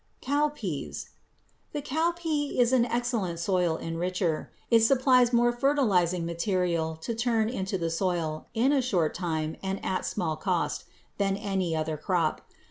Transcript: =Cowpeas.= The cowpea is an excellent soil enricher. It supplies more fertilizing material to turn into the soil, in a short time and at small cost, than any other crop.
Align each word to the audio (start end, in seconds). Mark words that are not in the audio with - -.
=Cowpeas.= 0.19 1.09
The 1.73 1.81
cowpea 1.83 2.57
is 2.57 2.73
an 2.73 2.85
excellent 2.85 3.37
soil 3.37 3.77
enricher. 3.77 4.47
It 4.71 4.79
supplies 4.79 5.31
more 5.31 5.51
fertilizing 5.51 6.25
material 6.25 6.95
to 7.03 7.13
turn 7.13 7.49
into 7.49 7.77
the 7.77 7.91
soil, 7.91 8.47
in 8.55 8.71
a 8.71 8.81
short 8.81 9.13
time 9.13 9.57
and 9.61 9.79
at 9.85 10.03
small 10.07 10.37
cost, 10.37 10.85
than 11.19 11.37
any 11.37 11.75
other 11.75 11.97
crop. 11.97 12.41